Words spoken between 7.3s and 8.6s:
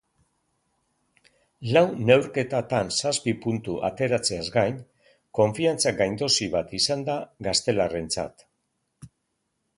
gaztelarrentzat.